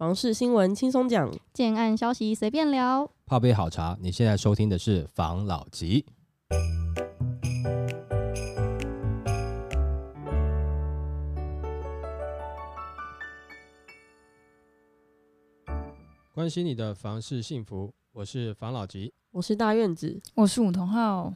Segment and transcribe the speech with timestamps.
[0.00, 3.98] 房事新闻轻松讲，建案消息随便聊，泡杯好茶。
[4.00, 6.06] 你现在收听的是房老吉。
[16.32, 21.34] 关心你的房事幸福，我是房老吉，我是大院子，我是伍同浩。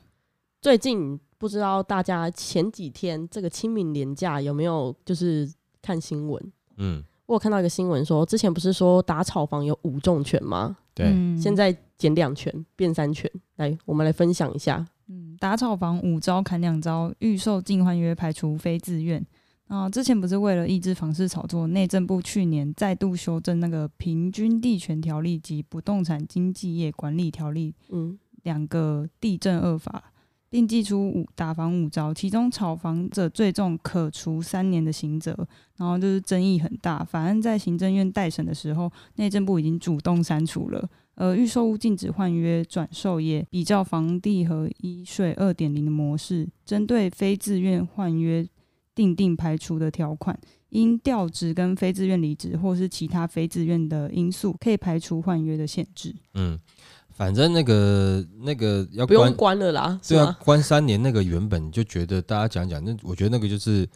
[0.62, 5.52] 最近不知道大家前几天这个清明年假有没有就是
[5.82, 6.52] 看新闻？
[6.78, 7.04] 嗯。
[7.26, 10.76] 我有看到一个新闻说，之前不是说打炒房有五重拳吗？
[10.94, 13.30] 对，嗯、现在减两拳变三拳。
[13.56, 14.86] 来，我们来分享一下。
[15.08, 19.24] 嗯，打炒房五招砍两招，预售禁换约排除非自愿。
[19.68, 30.12] 啊，之前不是为了抑制房市炒作，内政部去年再度修正那个平均地权条例及不动产经纪业管理条例，嗯，两个地震二法。
[30.54, 35.36] 并祭出五打房五招，其中炒房者最重，可处三年的刑责。
[35.76, 40.88] 然后就是争议很大，法案在行政院待审的时候，内政部已经主动删除了。
[41.16, 48.46] 而预售屋禁止换约转售业，比较房地合一税二点零的模式，针对非自愿换约
[48.94, 50.38] 定定排除的条款，
[50.68, 56.14] 因调职跟非自愿离职或是其他非自愿的因素，可以排除换约的限制。
[56.34, 56.56] 嗯。
[57.14, 63.88] 反正那个那个要关不用关了啦，对啊，关三年那个原本就觉得大家讲讲，那我觉得那个就是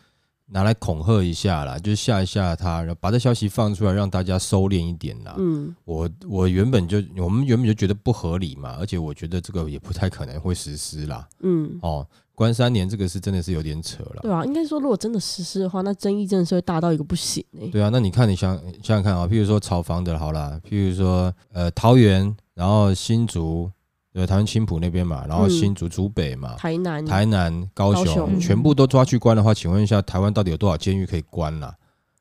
[0.46, 5.34] 拿来恐吓一下啦，就是吓一吓他，然后把这消息放出来，让大家收敛一点啦。
[5.36, 11.28] 嗯，我我原本就我们原本就觉得不合理嘛，而且我觉得这个也不太可能会实施啦。
[11.40, 12.06] 嗯，哦，
[12.38, 14.20] 关三年这个是真的是有点扯了。
[14.22, 17.68] 对啊，应该说如果真的实施的话，那争议真的是会大到一个不行哎、欸。
[17.68, 22.36] 对啊，那你看你想想想看啊，譬如说炒房的好啦，譬如说呃桃园。
[22.58, 23.70] 然后新竹，
[24.12, 31.72] 对，台湾青浦那边嘛，然后新竹竹北嘛，台南、台南、高雄，高雄全部都抓去关的话，请问一下，台湾到底有多少监狱可以关啦？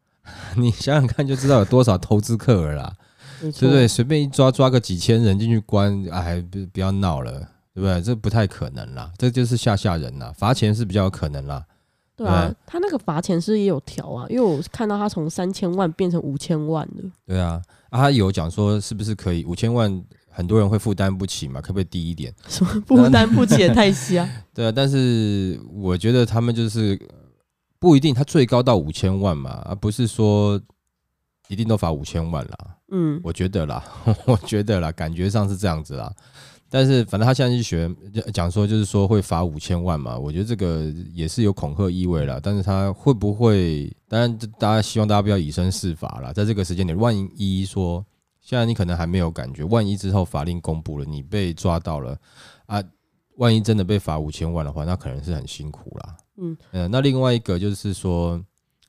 [0.55, 2.93] 你想想看，就知道有多少投资客了啦，
[3.41, 3.87] 对不对？
[3.87, 7.41] 随便一抓，抓个几千人进去关，哎，不不要闹了，
[7.77, 8.01] 对不对？
[8.01, 11.63] 这不太可能啦，这就是吓吓人啦，罚钱是比较有可能啦。
[12.15, 17.03] 对啊，他那个罚钱是也有调啊，因为我看到他从三千万变成五千万了。
[17.27, 17.61] 对啊，
[17.91, 20.03] 啊，他有讲说是不是可以五千万？
[20.27, 22.33] 很多人会负担不起嘛，可不可以低一点？
[22.47, 24.27] 什么负担不起也太瞎。
[24.55, 26.99] 对啊，但是我觉得他们就是
[27.77, 30.59] 不一定，他最高到五千万嘛，而不是说
[31.47, 32.57] 一定都罚五千万啦。
[32.89, 33.83] 嗯，我觉得啦，
[34.25, 36.11] 我觉得啦，感觉上是这样子啦。
[36.69, 37.89] 但是反正他现在去学
[38.33, 42.39] 讲说，就是说会罚五千万嘛，我觉得这个也是有恐吓意味了。
[42.41, 43.91] 但是他会不会？
[44.07, 48.05] 当然，大家希望大家不要以身试法啦，在这个时间点，万一说。
[48.39, 52.17] 现在你可能还没有感觉，万一之后法令公布了，你被抓到了
[52.65, 52.81] 啊，
[53.35, 56.17] 万一真的被罚五千万的话，那可能是很辛苦啦。
[56.37, 58.41] 嗯，呃，那另外一个就是说，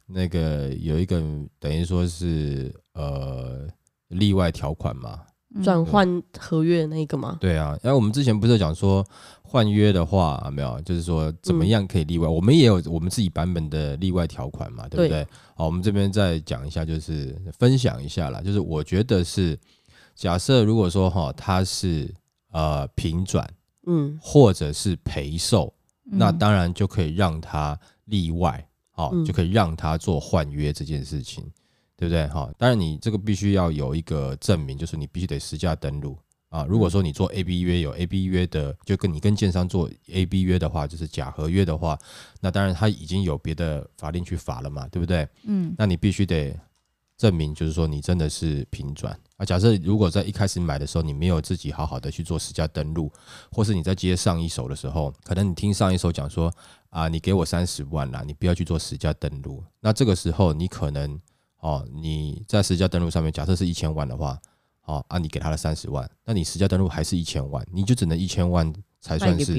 [0.06, 1.20] 那个有一个
[1.58, 3.66] 等于说是呃
[4.06, 5.22] 例外条款嘛。
[5.62, 7.36] 转换合约的那个吗？
[7.40, 9.04] 对啊，然后我们之前不是讲说
[9.42, 12.28] 换约的话，有没有，就是说怎么样可以例外？
[12.28, 15.08] 嗯、我们也有我们自己版本的例外条款嘛，对不对？
[15.08, 18.40] 对好，我们这边再讲一下，就是分享一下啦。
[18.40, 19.58] 就是我觉得是，
[20.14, 22.12] 假设如果说哈，它是
[22.52, 23.48] 呃平转，
[23.86, 25.72] 嗯，或者是赔售，
[26.10, 31.44] 嗯、那当然就可以让它例外，好，就可以让它做换约这件事情。
[31.98, 32.28] 对不对？
[32.28, 36.16] 哈，当然你这个必须要有一个证明，就是你必须得实价登录
[36.48, 36.64] 啊。
[36.64, 41.98] 如果说你做 A B 约有 A B 约的，就跟你跟建商做 A B 约的话，就是假合约的话，
[42.40, 45.28] 那当然他已经有别的法令去罚了嘛，对不对？
[45.42, 46.56] 嗯，那你必须得
[47.16, 49.44] 证明，就是说你真的是平转啊。
[49.44, 53.12] 假设如果在一开始买的时候，你没有自己好好的去做实价登录，
[53.50, 56.48] 或是你在接上一手的时候，可能你听上一手讲说
[56.90, 61.20] 啊，你给我三十万啦，你不要去做实价登录，那这个时候你可能。
[61.58, 64.38] 哦，你在实价登录上面假设是一千万的话，
[64.84, 69.54] 哦，啊，你给他了三十万，那你实价登录还是一千万，你就只能一千万才算是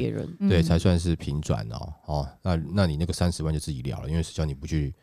[0.48, 4.94] 对，才算是平转哦，哦，那那你那个三十万就自己了了，因为实际上你不去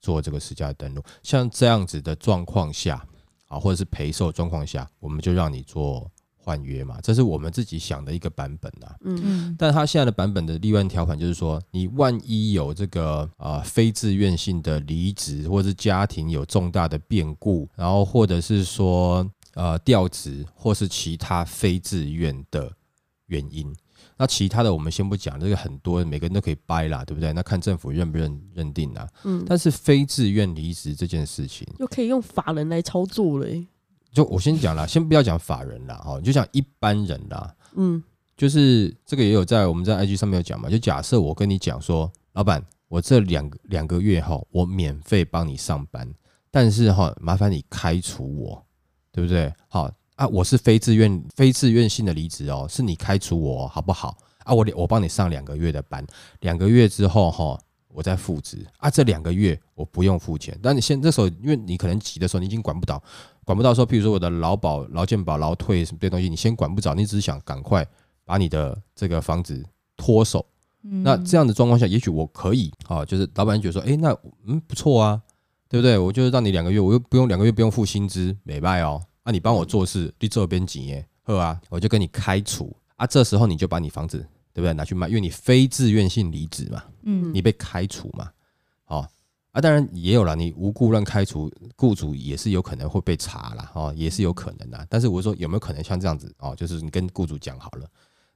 [0.00, 3.06] 做这个实价登录，像这样子的状况下，
[3.48, 6.10] 啊，或者是赔售状况下，我们就让你做。
[6.46, 8.94] 换约嘛，这是我们自己想的一个版本啊。
[9.00, 22.70] 嗯嗯，但他现在的版本的例外条款就是说，你万一有这个啊、呃、非自愿性的离职，或者是家庭有重大的变故，然后或者是说呃调职，或是其他非自愿的
[23.26, 23.74] 原因，
[24.16, 27.32] 那其他的我们先不讲，这个很多每个人都可以掰啦，对不对？
[27.32, 29.08] 那看政府认不认认定啦。
[29.24, 33.46] 嗯，但是非自愿离职这件事情，又可以用法人来操作了。
[34.16, 38.02] 就我先讲啦， 先不要讲法人啦，哈，就讲一般人啦，嗯，
[38.34, 46.10] 就是这个也有在我们在 IG 上面有讲嘛，就假设我跟你讲说，老板，我这两个两个月哈，我免费帮你上班，
[46.50, 48.64] 但是哈，麻烦你开除我，
[49.12, 49.52] 对不对？
[49.68, 54.16] 好啊，我是非自愿、非自愿性的离职哦，是你开除我，好不好？
[54.44, 56.02] 啊，我我帮你上两个月的班，
[56.40, 57.60] 两个月之后哈，
[57.96, 60.58] 我在复职啊，这两个月我不用付钱。
[60.62, 63.02] 但你现这时候，因为你可能急的时候，你已经管不到，
[63.42, 67.86] 管不到说，譬如说我的劳保、劳健保、劳退什么这些东西，你先管不着，你只是想赶快
[68.24, 69.64] 把你的这个房子
[69.96, 70.44] 脱手。
[70.82, 74.14] 那这样的状况下，也许我可以啊，就是老板觉得说，诶，那
[74.46, 75.22] 嗯不错啊。
[75.68, 75.98] 对不对？
[75.98, 79.02] 我就是让你两个月，我又不用两个月不用付薪资，美拜哦。
[79.24, 83.04] 啊，你帮我做事，你这边紧耶，呵啊，我就跟你开除啊。
[83.04, 84.24] 这时候你就把你房子，
[84.56, 84.72] 对不对？
[84.72, 88.30] 拿去卖，因为你非自愿性离职嘛，嗯，你被开除嘛，
[88.84, 89.00] 好
[89.52, 89.60] 啊。
[89.60, 94.86] 当然也有了，你无故乱开除，雇主也是有可能会被查了，哦，也是有可能的。
[94.88, 96.56] 但是我说有没有可能像这样子哦？
[96.56, 97.86] 就是你跟雇主讲好了，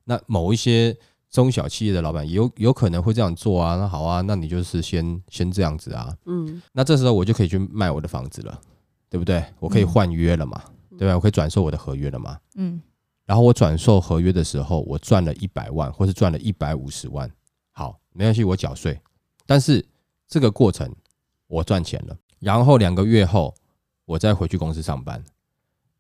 [0.04, 0.94] 那某一些。
[1.32, 8.60] 中小企业的老板有有可能会这样做啊，那好啊，那你就是先先这样子啊，嗯，那这时候我就可以去卖我的房子了，
[9.08, 9.44] 对不对？
[9.60, 11.14] 我可以换约了嘛，嗯、对吧？
[11.14, 12.82] 我可以转售我的合约了嘛，嗯，
[13.30, 17.30] 然后我转售合约的时候，我赚了一百万，或是赚了一百五十万，
[17.70, 19.00] 好，没关系，我缴税，
[19.46, 19.86] 但是
[20.26, 20.92] 这个过程
[21.46, 23.54] 我赚钱了，然后两个月后
[24.04, 25.24] 我再回去公司上班。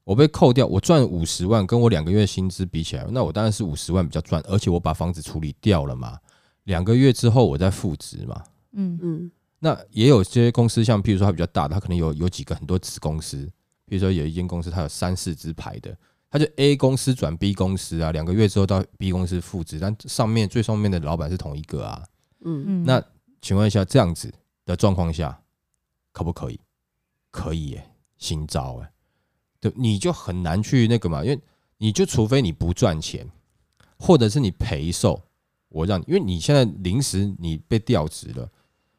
[0.02, 6.18] 我被扣掉，我赚五十万，跟我两个月薪资比起来，那我当然是五十万比较赚，而且我把房子处理掉了嘛。
[6.64, 8.42] 两个月之后我再复职嘛。
[8.72, 9.30] 嗯嗯。
[9.60, 13.48] 那也有些公司，像譬如说它比较大的，它可能有有几个很多子公司，
[13.86, 15.96] 比如说有一间公司它有三四支牌的，
[16.30, 22.06] 它就 A 公司转 B 公司啊，两个月之后到 B 公司复职，但上面最上面的老板是同一个啊。
[22.44, 22.84] 嗯嗯。
[22.84, 23.02] 那
[23.42, 24.32] 请问一下，这样子
[24.64, 25.42] 的状况下
[26.12, 26.60] 可不可以？
[27.32, 28.92] 可以耶，新招哎。
[29.60, 31.40] 对，你就很难去那个嘛，因为
[31.78, 33.28] 你就除非你不赚钱，
[33.98, 35.22] 或者是你赔售，
[35.68, 38.50] 我让你，因为你现在临时你被调职了，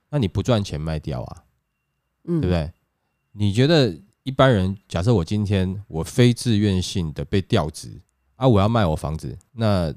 [0.10, 1.44] 那你不赚钱卖掉啊，
[2.26, 2.72] 嗯，对不对？
[3.32, 8.02] 你觉得一般人，假设我今天我非自愿性的被调职
[8.36, 9.94] 啊，我要卖我房子，那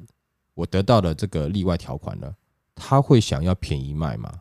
[0.54, 2.34] 我得到的这个例外条款呢，
[2.74, 4.32] 他会想要便宜卖吗？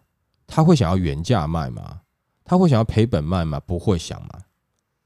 [0.47, 2.01] 他会想要原价卖吗？
[2.45, 3.59] 他会想要赔本卖吗？
[3.59, 4.29] 不会想吗？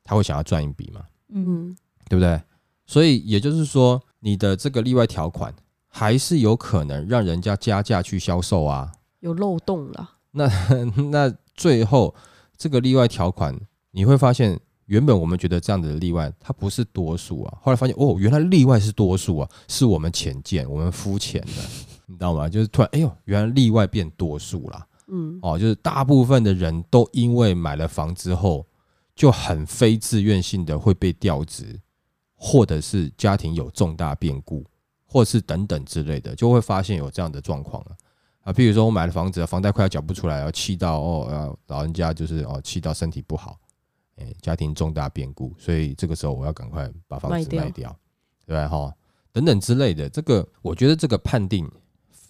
[0.03, 1.01] 他会想要赚一笔吗？
[1.29, 1.75] 嗯，
[2.09, 2.41] 对不对？
[2.85, 5.53] 所以也就是说，你的这个例外条款
[5.87, 10.11] 还是有可能让人家加价去销售啊，有漏洞了。
[10.31, 10.47] 那
[11.11, 12.13] 那最后
[12.55, 13.59] 这个例外条款，
[13.91, 21.63] 你会发现，原本我们觉得这样子的例外它不是多数啊，后来发现哦，原来例外是多数啊，是我们浅见，我们肤浅的，
[22.07, 22.49] 你知道吗？
[22.49, 24.87] 就是突然，哎呦，原来例外变多数了。
[25.07, 28.65] 嗯，哦，就是大部分的人都因为买了房之后。
[29.17, 31.81] 就很非自愿性的会被调职，
[32.35, 34.63] 或者是家庭有重大变故，
[35.07, 37.97] 或是等等之类的，就会发现有这样的状况了
[38.43, 38.53] 啊。
[38.53, 43.57] 譬如说我买了房子，房贷快要缴不出来，要气到哦，要老人家就是哦，气到身体不好，
[44.17, 47.97] 哎，家庭重大变故，所以这个时候我要赶快把房子卖掉，
[48.45, 48.67] 对吧？
[48.67, 48.93] 哈，
[49.31, 51.67] 等等之类的，这个我觉得这个判定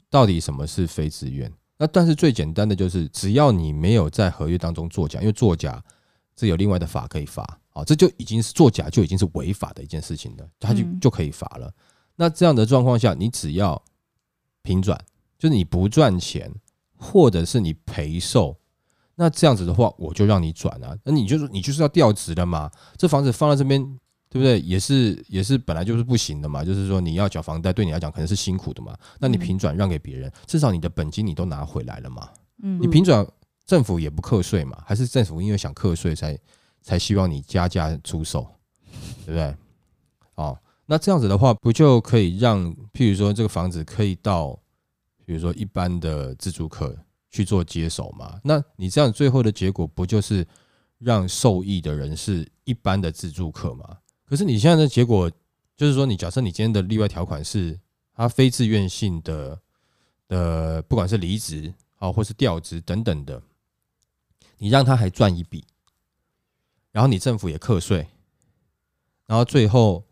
[0.10, 1.52] 到底什么是非自愿？
[1.78, 5.84] 那但是最简单的就是，只要你没有在合约当中作假，因为作假。
[6.40, 7.42] 这有另外的法可以罚，
[7.72, 11.74] 啊，这就已经是作假，就已经是违法的一件事情了，他就就可以罚了。
[12.16, 13.84] 那这样的状况下，你只要
[14.62, 14.96] 平转，
[15.40, 16.54] 就是你不赚钱，
[16.96, 18.56] 或者是你赔售，
[19.18, 20.96] 那这样子的话，我就让你转啊。
[21.04, 23.84] 那你就是你就是要调职的嘛，这房子放在这边，
[24.30, 24.60] 对不对？
[24.62, 28.96] 也是也是本来就是不行的嘛，就是说你要缴房贷，对你来讲可能是辛苦的嘛。
[29.20, 32.30] 那你平转让给别人，至少你的本金你都拿回来了嘛。
[32.64, 33.28] 嗯，你平转。
[33.66, 36.40] 政府也不课税嘛，还是政府因为想课税才
[36.82, 38.48] 才希望你加价出售，
[39.26, 39.54] 对不对？
[40.36, 44.58] 哦，那这样子的话，不就可以让，譬如说这个房子可以到，
[45.26, 46.98] 比如说一般的自住客
[47.38, 48.40] 去做接手嘛？
[48.44, 50.44] 那你这样最后的结果不就是
[50.98, 54.00] 让受益的人是一般的自住客吗？
[54.26, 55.32] 可是你现在的结果
[55.76, 57.80] 就是说，你假设你今天的例外条款是
[58.16, 59.60] 他非自愿性的
[60.28, 63.40] 的，不管是离职啊，或是调职等等的。
[64.58, 65.64] 你让他还赚一笔，
[66.92, 68.08] 然后你政府也课税，
[69.28, 70.04] 然后最后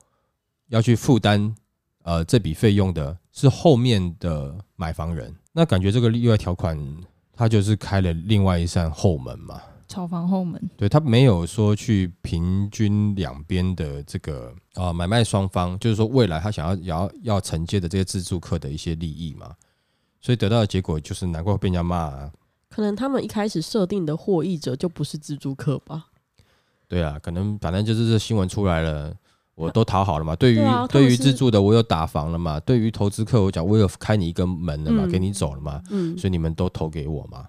[0.67, 1.55] 要去负担
[2.03, 6.77] 呃这笔费用的是后面的买房人，那感觉这个例外条款
[7.35, 10.61] 它就是开了另外一扇后门嘛，炒房后门。
[10.77, 19.53] 对，他没有说去平均两边的这个啊买卖双方，就是说未来他想要要要承接的这些自住客的一些利益嘛，
[20.21, 22.31] 所以得到的结果就是难怪会被人家骂啊。
[22.69, 26.07] 可能他们一开始设定的获益者就不是自住客吧？
[26.87, 29.15] 对啊，可能反正就是这新闻出来了，
[29.55, 30.35] 我都讨好了嘛。
[30.35, 30.59] 对于
[30.89, 32.59] 对于自住的，我有打房了嘛。
[32.59, 35.81] 对于投资客，我讲我有开你一个门了嘛，给你走了嘛。
[35.89, 37.47] 嗯，所以你们都投给我嘛。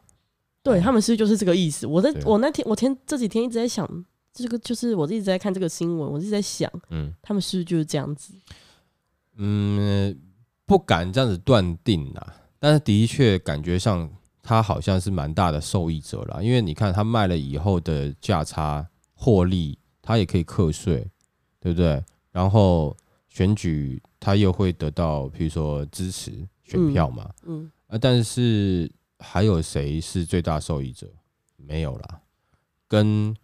[0.62, 1.86] 对他们是就是这个意思。
[1.86, 3.88] 我在我那天我天这几天一直在想，
[4.32, 8.32] 这个就是我一直在看这个新闻，我一直在想，嗯，他们是不是就是这样子？
[9.36, 10.18] 嗯，
[10.64, 14.10] 不敢这样子断定啦，但是的确感觉上
[14.42, 21.08] 他好像是蛮大的受益者啦，因为你看他卖了以后的价差获利，他也可以课税，
[21.66, 22.04] 对不对？
[22.30, 22.96] 然后
[23.28, 26.32] 选举他又会得到，譬如说支持
[26.62, 28.90] 选票嘛，嗯，啊，但是。
[29.18, 31.10] 还有谁是最大受益者？
[31.56, 32.20] 没有啦，
[32.86, 33.34] 跟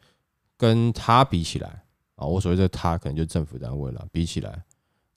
[0.55, 1.83] 跟他比起来
[2.15, 4.07] 啊，我所谓的他可能就政府单位了。
[4.13, 4.63] 比起来，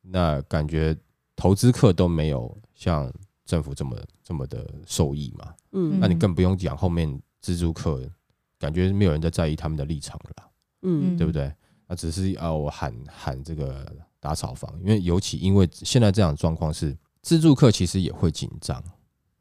[0.02, 0.96] 那感觉
[1.36, 3.12] 投资客都没有像
[3.44, 5.54] 政府这么这么的受益嘛。
[5.74, 8.10] 嗯，那你更不用讲后面资助客，
[8.58, 10.50] 感觉没有人在在意他们的立场了啦。
[10.84, 11.54] 嗯，对不对？
[11.88, 13.86] 那只是啊，我喊喊这个
[14.20, 18.84] 打炒房，因为尤其因为现在这样的状况是自助客其实也会紧张。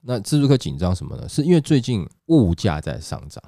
[0.00, 1.26] 那自助客紧张什么呢？
[1.28, 3.42] 是因为最近物价在上涨，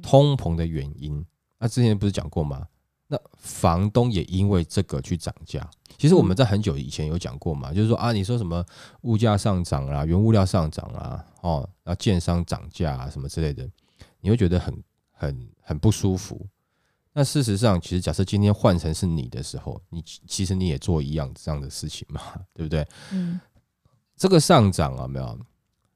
[0.00, 1.24] 通膨的原因。
[1.58, 2.66] 那之前不是讲过吗？
[3.08, 5.68] 那房东也因为这个去涨价。
[5.98, 8.64] 其实我们在很久以前有讲过嘛，就是说啊，你说什么
[9.02, 13.68] 物价上涨啦，原物料上涨啊，哦，然后建商涨价啊什么之类的，
[14.22, 16.46] 你会觉得很很很不舒服。
[17.14, 22.20] 那事实上，其实假设今天换成是你的时候，你其实你也做一样这样的事情嘛，
[22.54, 22.86] 对不对？
[23.12, 23.38] 嗯，
[24.16, 25.38] 这个上涨啊，没有。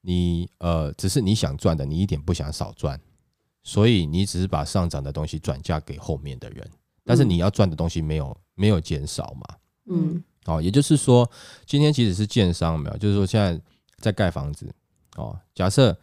[0.02, 3.00] 你呃，只是你想赚的，你一点不想少赚，
[3.64, 6.70] 所以你只是把上涨的东西转嫁给后面的人，
[7.02, 9.56] 但是你要赚的东西没有没有减少嘛？
[9.86, 11.28] 嗯，哦，也就是说，
[11.64, 13.60] 今天即使是建商没有，就是说现在
[13.98, 14.72] 在盖房子
[15.16, 15.98] 哦，假设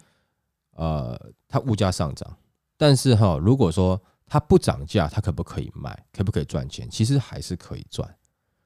[0.72, 1.18] 呃
[1.48, 2.36] 它物价上涨，
[2.76, 3.98] 但是哈，如果说
[4.34, 5.96] 它不涨价，它可不可以卖？
[6.12, 6.90] 可不可以赚钱？
[6.90, 8.12] 其实还是可以赚，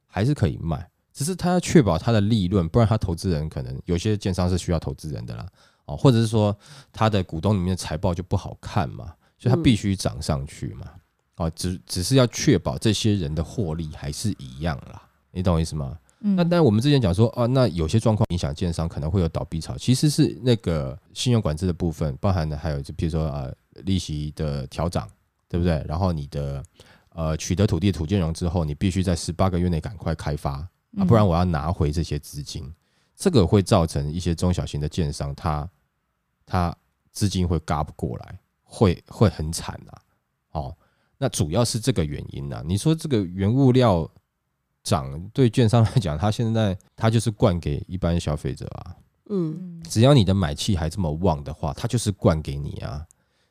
[0.07, 0.89] 还是可以卖。
[1.13, 5.47] 只是他要确保他的利润，不然他投资人可能有些建商是需要投资人的啦，
[5.85, 6.57] 哦，或者是说
[6.91, 10.87] 他的股东里面的财报就不好看嘛，所以他必须涨上去嘛，
[11.37, 15.99] 哦，只只是要确保这些人的获利还是一样啦，你懂我意思吗？
[16.21, 23.47] 嗯，那但我们之前讲说，哦，那有些状况影响建商可能会有倒闭潮，其实是那个信用管制的部分，包含的还有就比如说啊
[23.85, 25.07] 利息的调涨，
[25.49, 25.85] 对不对？
[25.89, 26.63] 然后你的
[27.11, 30.69] 呃取得土地土建融之后，你必须在十八个月内赶快开发。
[30.97, 32.73] 啊，不然我要拿回这些资金，
[33.15, 35.69] 这个会造成一些中小型的建商，他
[36.47, 36.75] 他
[37.13, 39.93] 资金会嘎不过来，会会很惨呐。
[40.53, 40.77] 哦，
[41.19, 42.63] 那主要是这个原因呐。
[42.65, 44.11] 你说这个原物料
[44.83, 48.97] 涨，对券商来讲，他现在他就是灌给一般消费者啊。
[49.29, 53.07] 嗯，只要你的买气还这么旺的话，他就是灌给你啊，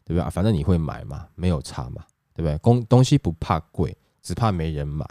[0.07, 0.29] 对不对？
[0.29, 2.57] 反正你会买嘛，没有差嘛，对不对？
[2.59, 5.05] 东东西不怕贵，只怕没人买。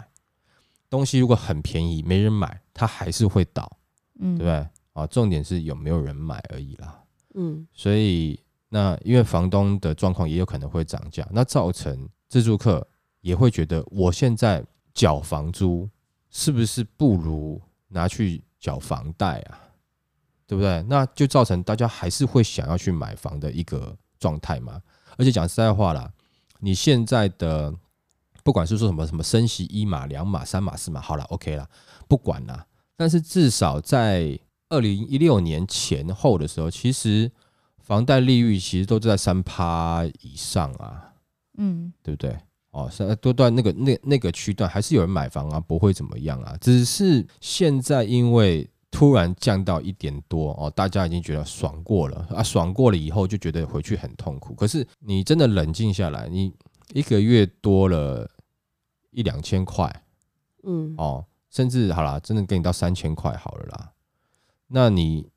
[0.89, 3.71] 东西如果很便宜，没人买，它还是会倒，
[4.19, 4.67] 嗯，对不对？
[4.93, 7.03] 啊，重点是有没有人买而已啦，
[7.35, 8.39] 嗯，所以
[8.69, 12.87] 那因为房东的状况也有可能会涨价，那造成自住客
[13.21, 15.87] 也会觉得，我现在缴房租
[16.31, 19.59] 是不是不如拿去缴房贷啊？
[20.47, 20.81] 对不对？
[20.83, 24.81] 那就造成大家还是会想要去买房的一个状态嘛。
[25.17, 26.11] 而且讲实在话啦，
[26.59, 27.73] 你现在的。
[28.43, 31.69] 不管是说什么什么升息一码两码三码四码，好了，OK 了，
[32.07, 32.65] 不管了。
[32.95, 37.29] 但是至少在二零一六年前后的时候，其实
[37.83, 41.11] 房贷利率其实都在三趴以上啊，
[41.57, 42.37] 嗯，对不对？
[42.71, 46.55] 哦，三多段那个那那个区段还是有人买房啊，不会怎么样啊。
[46.61, 54.53] 只是现在因为突然降到一点多哦，大家已经觉得爽过了啊，爽过了以后就觉得回去很痛苦。
[54.53, 56.53] 可是你真的冷静下来，你
[56.93, 58.29] 一个月多了。
[59.11, 60.03] 一两千块，
[60.63, 63.93] 嗯，哦，甚至好啦，真的给你到三千块好了啦，
[64.67, 65.27] 那你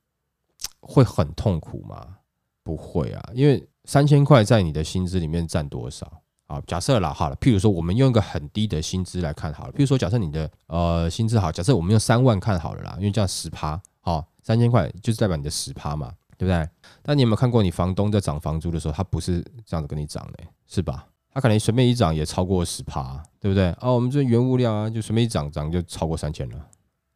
[0.80, 2.19] 会很痛苦吗？
[2.62, 6.20] 不会啊，因为三千块在你的薪资里面占多少
[6.50, 6.62] 啊？
[6.66, 16.69] 假设啦，好了，譬如说我们用一个很低的薪资来看好了，譬如说假设你的呃薪资好，假设我们用三万看好了啦，因为这样十趴，好，三千块就是代表你的十趴嘛，对不对？
[17.02, 21.07] 但你有没有看过你房东在涨房租的时候，他不是这样子跟你涨的，是吧？
[21.33, 23.69] 他可能随便一涨也超过十趴，对不对？
[23.78, 26.57] 啊，我们这原物料啊，就随便一涨涨就超过三千了，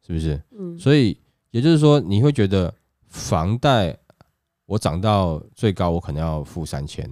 [0.07, 0.41] 是不是？
[0.57, 0.79] 嗯。
[0.79, 1.19] 所以
[1.51, 2.73] 也就是说，你会觉得
[3.09, 3.97] 房贷
[4.65, 7.05] 我涨到最高，我可能要付三千，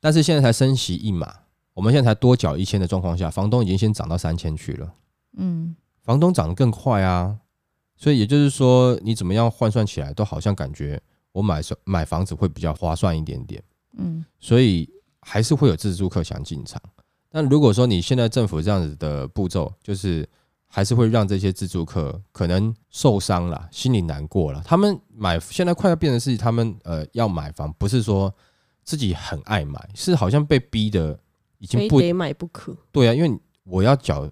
[0.00, 1.32] 但是现在才升息一码，
[1.74, 4.94] 我们现在才多缴一千的状况下，房东已经先涨到三千去了。
[5.36, 5.76] 嗯。
[6.02, 7.38] 房东涨得更快啊，
[7.96, 11.00] 所以也就是说，你怎么样换算起来，都好像感觉
[11.32, 13.62] 我买买房子会比较划算一点点。
[13.96, 14.24] 嗯。
[14.40, 14.88] 所以。
[15.22, 16.80] 还是会有自住客想进场，
[17.28, 20.26] 但如果说你现在政府这样子的步骤，就是
[20.66, 24.62] 还是会让这些自住客可能受伤了，心里难过了。
[24.64, 28.34] 他们买现在快要变成是他们呃要买房，不是说
[28.84, 31.18] 自己很爱买，是好像被逼的，
[31.58, 32.76] 已经不得买不可。
[32.90, 34.28] 对啊，因为我要缴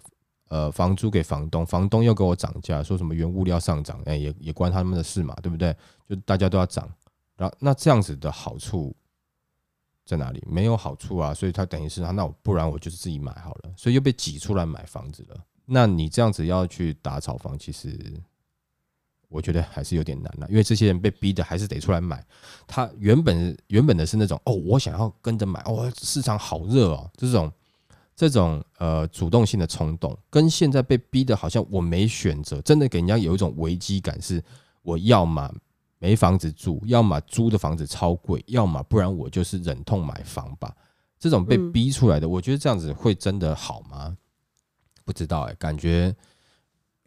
[0.49, 5.77] 呃房租给房东，房东又给我涨价，说什么原物料上涨，哎，也也关他们的事嘛，对不对？
[6.09, 6.91] 就大家都要涨，
[7.37, 8.97] 然后那这样子的好处
[10.05, 10.43] 在哪里？
[10.47, 15.37] 没有好处啊，所以他等于是他，那我不然我就是自己买好了，所以又被挤出来买房子了。
[15.67, 17.97] 那你这样子要去打炒房，其实。
[19.29, 22.25] 我觉得还是有点难了，因为这些人被逼的还是得出来买。
[22.67, 27.53] 他原本原本的是那种哦，我想要跟着买哦，市场好热哦，这种
[28.17, 34.43] 这种呃主动性的冲动，跟现在被逼的好像我没选择，真的给人家有一种危机感，是
[34.81, 35.55] 我要么
[35.99, 40.75] 没房子住，要么租的房子超贵，要么不然我就是忍痛买房吧。
[41.19, 44.17] 这种被逼出来的，我觉得这样子会真的好吗？
[45.05, 46.17] 不知道哎，感觉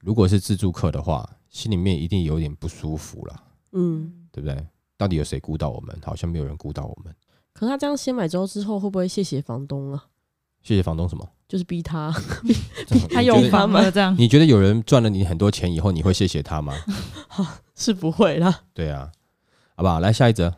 [0.01, 1.27] 如果是自助客的话。
[1.51, 3.43] 心里面一定有点不舒服了，
[3.73, 4.67] 嗯，对不对？
[4.97, 5.95] 到底有谁顾到我们？
[6.03, 7.13] 好像没有人顾到我们。
[7.53, 10.05] 可他这样先买之后，之后会不会谢谢房东啊？
[10.63, 11.29] 谢谢房东什么？
[11.47, 12.11] 就是逼他，
[13.11, 13.91] 他有房吗？
[13.91, 14.15] 这样？
[14.17, 16.73] 你觉得有人赚了你很多钱以后，你会谢谢他吗？
[17.75, 18.61] 是不会啦。
[18.73, 19.11] 对啊，
[19.75, 19.99] 好不好？
[19.99, 20.55] 来下一则。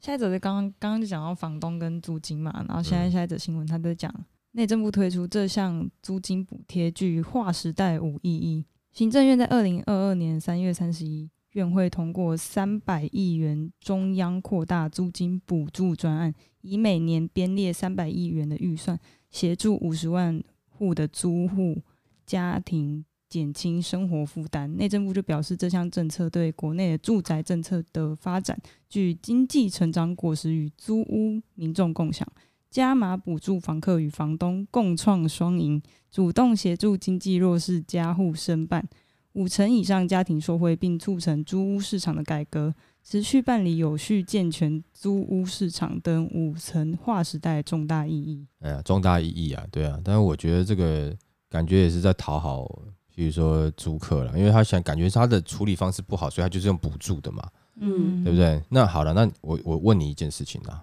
[0.00, 4.12] 下一则就刚刚刚刚就讲到房东跟租金嘛，然后现在下一则新闻，他在讲
[4.52, 8.64] 内政部推出这项租金补贴具划时代无意义。
[8.92, 18.98] 行政院在二零二二年三月三十一院会通过三百亿元中央扩大租金补助专案，以每年编列三百亿元的预算，
[19.30, 21.80] 协助五十万户的租户
[22.26, 24.76] 家庭减轻生活负担。
[24.76, 32.30] 内政部就表示，这项政策对国内的住宅政策的发展具经济成长果实与租屋民众共享。
[32.72, 38.88] 加码补助房客与房东共创双赢，主动协助经济弱势家户申办，
[39.34, 42.74] 五成以上家庭受惠，并促成租屋市场的改革，
[43.04, 48.46] 持续办理有序健全租屋市场等五层划时代重大意义。
[48.60, 51.14] 哎呀，重大意义啊，对啊，但是我觉得这个
[51.50, 52.66] 感觉也是在讨好，
[53.14, 58.62] 比如说租客了，因为他想感觉他的处理方式不好，所以他就是用补助的嘛，嗯，对不对？
[58.70, 60.82] 那好了，那我我问你一件事情啊。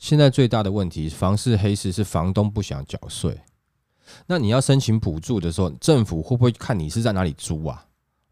[0.00, 3.38] 现在最大的问题，房市黑市是房东不想缴税。
[4.26, 7.84] 那你要申请补助的时候，政府会不会看你是在哪里租啊？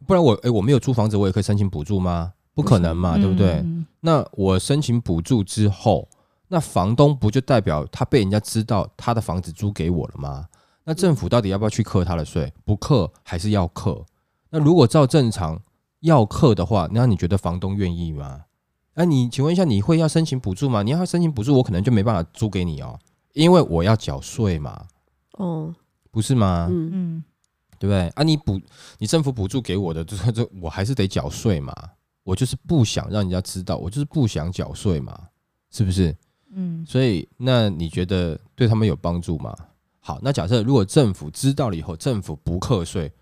[0.06, 2.32] 不然我诶、欸，我没有租房子，我也可以申请补助吗？
[2.54, 3.62] 不可能嘛，对不对？
[4.00, 6.08] 那我申请补助之后，
[6.48, 10.48] 那房东不就代表他被人家知道他的房子租给我了吗？
[10.84, 12.50] 那政府到底要不要去课他的税？
[12.64, 14.06] 不课还是要课？
[14.48, 15.60] 那如果照正常
[16.00, 18.46] 要课的话，那你觉得房东愿意吗？
[18.98, 20.82] 那、啊、你请问一下，你会要申请补助吗？
[20.82, 22.98] 你要申请补助，我可能就没办法租给你哦，
[23.32, 24.86] 因为我要缴税嘛。
[25.34, 25.72] 哦，
[26.10, 26.66] 不是吗？
[26.68, 27.24] 嗯嗯，
[27.78, 28.08] 对不对？
[28.16, 28.60] 啊，你补
[28.98, 31.72] 你政府补助给我的， 就这我还是得缴税嘛。
[32.24, 35.16] 我就是不想让人家知道，我就是不想缴税嘛，
[35.70, 36.12] 是不是？
[36.50, 36.84] 嗯。
[36.84, 39.56] 所以那你觉得对他们有帮助吗？
[40.00, 43.12] 好，那假设如果政府知道了以后，政府不课税，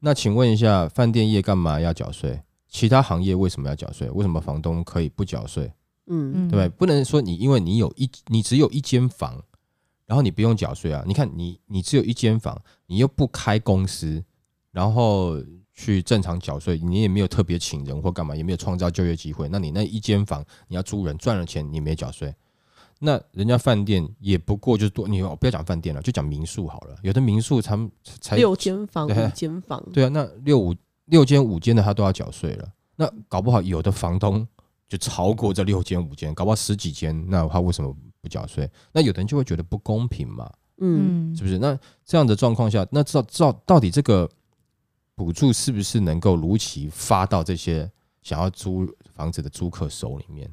[0.00, 2.42] 那请问一下，饭店业干嘛要缴税？
[2.74, 4.10] 其他行业为什么要缴税？
[4.10, 5.72] 为什么房东可以不缴税？
[6.08, 6.68] 嗯，对不对？
[6.70, 9.40] 不能说你因为你有一你只有一间房，
[10.06, 11.04] 然后你不用缴税啊？
[11.06, 14.20] 你看你你只有一间房，你又不开公司，
[14.72, 15.40] 然后
[15.72, 19.48] 去正常缴税，你也没有特别请人或干嘛，也没有创造就业机会。
[19.48, 22.34] 那你那一间房你要租人赚了钱，你没缴税，
[22.98, 26.96] 那人家饭店也不过就是多，你不要讲饭店了，就讲民宿好了。
[27.02, 27.88] 有的民宿他们
[28.20, 30.74] 才六间房五间房，对啊，那六五。
[31.06, 34.46] 六间五间的他都要缴税了，那搞不好有的房东
[34.88, 38.70] 就超过这六间五间，搞不好十几间，那他为什么不缴税？
[38.92, 41.58] 那有的人就会觉得不公平嘛，嗯，是不是？
[41.58, 44.28] 那这样的状况下，那照照到底这个
[45.14, 47.90] 补助是不是能够如期发到这些
[48.22, 50.50] 想要租房子的租客手里面？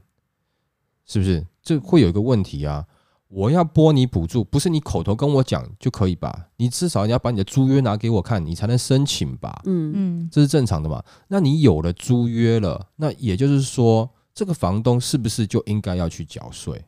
[1.05, 1.45] 是不是？
[1.61, 2.85] 这会有一个问题啊。
[3.33, 6.49] 我要拨你补助，不是你口头跟我讲就可以吧？
[6.57, 9.61] 你至少你要把你的租约拿给我看，你才能申请吧？
[9.65, 11.01] 嗯嗯，这是正常的嘛？
[11.29, 16.83] 那你有了租约了，那也就是说，这个房东是不是就应该要去缴税？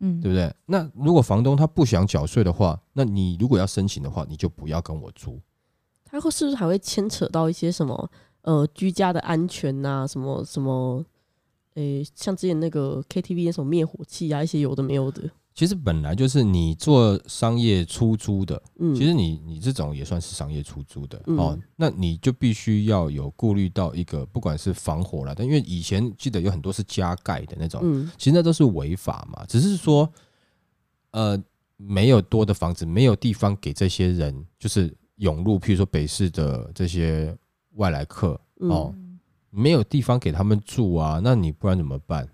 [0.00, 0.52] 嗯，对不对？
[0.66, 5.40] 那如果房东他不想缴税的话，那你如果要申请的话，你就不要跟我租。
[6.04, 8.10] 他会是不是还会牵扯到一些什么
[8.42, 10.06] 呃居家的安全呐、啊？
[10.06, 11.04] 什么什么？
[11.78, 15.30] 诶，像之前那个 KTV 那种灭火器啊，一些有的没有的。
[15.54, 21.58] 其实本来就是你做商业出租的，嗯，其实你你这种也算是商业出租的、嗯、哦。
[21.76, 29.44] 那你就必须要有顾虑到一个，不管是防火啦，但因为以前记得有很多是加盖的那种，嗯，其实那都是违法嘛。
[29.48, 30.08] 只是说，
[31.12, 31.40] 呃，
[31.76, 37.36] 没有多的房子，没有地方给这些人，就是涌入，譬如说北市的这些
[37.74, 38.92] 外来客哦。
[39.50, 42.28] 嗯没有地方给他们住啊，那你不然怎么办？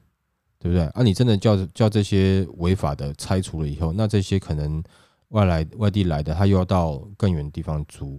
[0.58, 0.86] 对对不对？
[0.86, 4.82] 啊，你真的叫叫这些违法的拆除了以后，那这些可能
[5.28, 8.18] 外来外地来的，他又要到更远的地方租，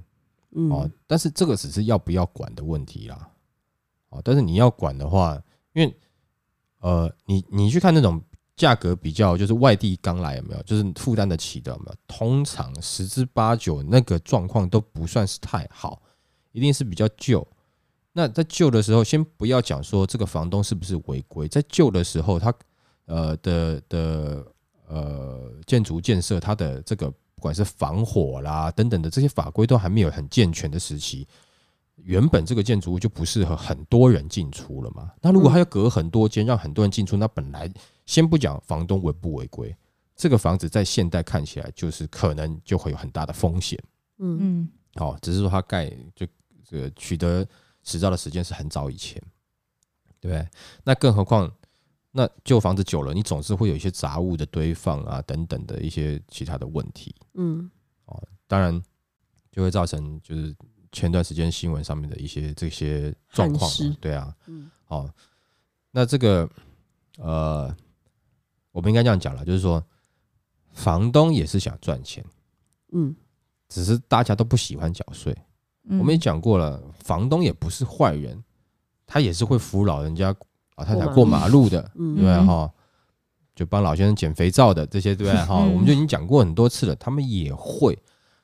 [0.52, 3.30] 嗯，哦，但是这个只是要不要管的问题啦，
[4.10, 5.42] 哦，但是你要管的话，
[5.74, 5.98] 因为
[6.80, 8.22] 呃，你你去看那种。
[8.58, 11.96] 价格比较就是外地刚来有没有，就是负担得起的有没有？
[12.08, 16.02] 通常十之八九那个状况都不算是太好，
[16.54, 17.46] 一定是比较旧。
[18.18, 22.54] 那在旧的时候，先不要讲说这个房东是不是违规，在旧的时候，他
[23.08, 24.48] 呃的的
[24.88, 31.28] 呃建筑建设，它的这个不管是防火啦等等的这些法规都还没有很健全的时期。
[31.98, 35.12] 原本这个建筑物就不适合很多人进出了嘛。
[35.22, 37.70] 那如果还要隔很多间，让很多人进出，那本来
[38.06, 39.76] 先不讲房东违不违规，
[40.16, 43.78] 这个房子在现代看起来就是可能就会有很大的风险。
[44.20, 46.26] 嗯嗯，好，只是说它盖就
[46.64, 47.46] 这个取得
[47.86, 49.22] 执照的时间是很早以前，
[50.20, 50.46] 对不对？
[50.84, 51.50] 那更何况
[52.12, 57.16] 那旧房子久了，你总是会有一些杂物的堆放啊等等的一些其他的问题。
[57.36, 57.72] 嗯，
[58.08, 58.84] 哦，当然
[59.50, 60.54] 就会造成就是。
[60.92, 63.70] 前段时间新闻上面的一些这些状况，
[64.00, 65.06] 对啊，嗯，好，
[65.92, 66.50] 那这个
[67.18, 67.76] 呃，
[68.72, 69.86] 我们应该这样讲了，就是说，
[70.72, 72.24] 房东也是想赚钱，
[72.94, 73.14] 嗯，
[73.68, 75.36] 只是大家都不喜欢缴税。
[75.90, 78.44] 我们也讲过了，房东也不是坏人，
[79.06, 80.36] 他也是会扶老人家
[80.78, 82.44] 老太太过马路的，对吧？
[82.44, 82.72] 哈，
[83.56, 85.46] 就帮老先生捡肥皂的这些，对不对？
[85.46, 87.98] 哈，我们就已经讲过很多次了，他们也会，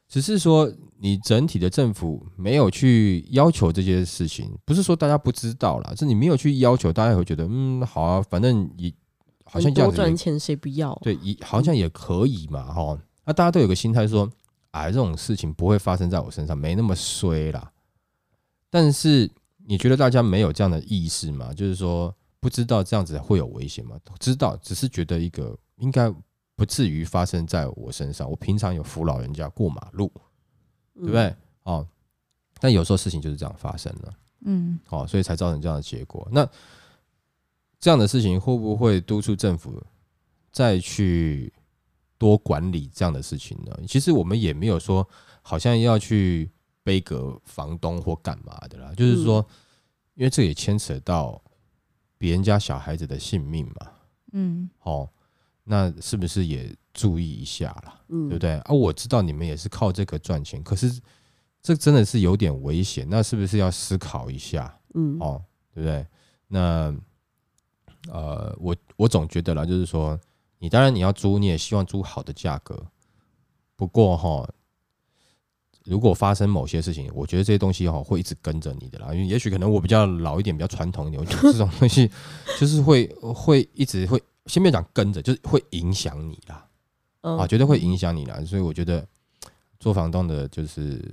[0.07, 0.71] 只是说。
[1.03, 8.93] 你整体的政府没有去要求这些事情，不是说大家不知道啦，是你没有去要求，大家会觉得嗯好啊，反正也
[9.45, 10.93] 好像这样子赚钱谁不要？
[11.01, 12.95] 对，也好像也可以嘛，哈。
[13.25, 14.29] 那大家都有个心态说，
[14.71, 17.71] 哎，这种事情不会发生在我身上，没那么衰啦。
[18.69, 19.29] 但是
[19.65, 21.53] 你觉得大家没有这样的意识吗？
[21.53, 23.97] 就是说不知道这样子会有危险吗？
[24.19, 26.13] 知道，只是觉得一个应该
[26.55, 28.29] 不至于发生在我身上。
[28.29, 30.11] 我平常有扶老人家过马路。
[30.93, 31.33] 对不对？
[31.63, 31.87] 哦，
[32.59, 36.27] 但有时候事情就是这样发生了，嗯，哦，所以才造成这样的结果。
[36.29, 36.47] 那
[37.79, 39.81] 这样的事情会不会督促政府
[40.51, 41.51] 再去
[42.21, 43.75] 多管理这样的事情呢？
[43.87, 45.07] 其实我们也没有说
[45.41, 46.47] 好像要去
[46.83, 49.43] 背个房东或干嘛的啦，就是说，
[50.13, 51.41] 因为这也牵扯到
[52.19, 53.91] 别人家小孩子的性命嘛，
[54.33, 55.09] 嗯，哦，
[55.63, 56.71] 那是不是也？
[56.93, 58.57] 注意一下啦，嗯，对不对？
[58.65, 60.91] 啊，我知道你们也是靠这个赚钱，可是
[61.61, 64.77] 这真的是有点危险，那是不是要思考一下？
[64.93, 65.41] 嗯，哦，
[65.73, 66.05] 对不对？
[66.49, 66.93] 那
[68.11, 70.19] 呃，我我总觉得啦，就是说，
[70.61, 72.85] 你当然你要租，你也希望租好的价格。
[73.75, 74.47] 不过哈，
[75.85, 82.11] 如果发生某些事情，我觉得这些东西哈会一直跟着你的啦，因为也许可能我比较老一点，比较传统一点，我觉得这种东西
[82.59, 86.67] 就是会会一直会，先别讲跟着，就是会影响你啦。
[87.21, 89.03] 啊，绝对会影响你啦，所以我觉得
[89.79, 91.03] 做房东的，就是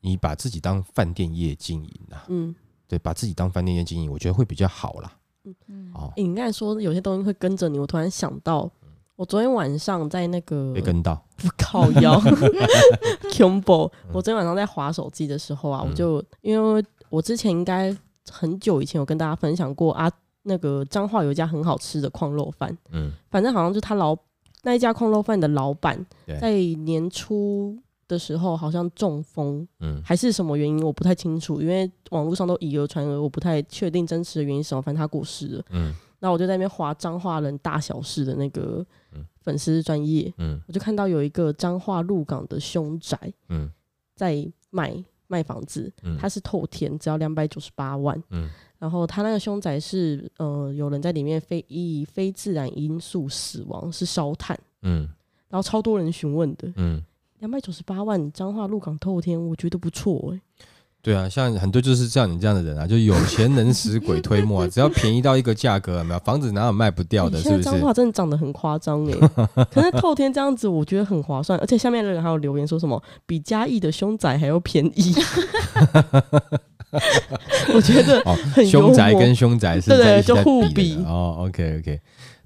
[0.00, 2.54] 你把自己当饭店业经营啦，嗯，
[2.88, 5.12] 对，把自己当饭店业经营，我觉得会比较好啦。
[5.44, 5.54] 嗯。
[5.68, 8.70] 嗯，哦，你刚才说有些东西会跟着你，我突然想到，
[9.16, 12.20] 我昨天晚上在那个被跟到，不靠腰，
[13.32, 17.96] combo，我昨天晚上在划手机的时候啊，我就因为我之前应该
[18.30, 20.10] 很久以前有跟大家分享过啊，
[20.42, 24.16] 那个彰化有一家很好吃的矿肉饭，嗯，反正好像就他老。
[24.62, 26.04] 那一家矿肉饭的老板
[26.38, 27.78] 在年初
[28.10, 34.82] 的时候好像中风，嗯，还是什么原因我不太清楚，因为网络上都以讹传讹，我不太确定真实的原因是什么。
[34.82, 38.84] 反正他过世了，嗯，那我就在那边划彰化人大小事的那个
[39.40, 43.16] 粉丝专业，嗯，我就看到有一个彰化鹿港的凶宅，
[43.48, 43.70] 嗯，
[44.16, 44.92] 在卖
[45.28, 46.18] 卖房子，嗯。
[46.18, 48.50] 它是透天，只要两百九十八万，嗯。
[48.78, 55.06] 然后他那个凶宅是，呃，有人在里面非以非自然因素死亡，是烧炭，嗯，
[55.50, 57.04] 然后超多人询问的，嗯，
[57.40, 60.40] 两百九十八万，彰化鹿港透天，我觉得不错哎、欸。
[61.02, 67.38] 对啊，像很多就是像你这样的人啊，就有钱能使鬼推磨，啊 只要便宜到一个价格，有没有房子哪有卖不掉的？
[67.40, 67.62] 是不是？
[67.62, 69.14] 彰化真的涨得很夸张哎，
[69.72, 75.14] 可是透天这样子，我觉得很划算，而且下面的人还有留言说什么比嘉义的凶宅还要便宜。
[77.72, 78.20] 我觉得
[78.52, 81.36] 很凶宅跟凶宅是对，就互比哦。
[81.46, 82.00] OK OK，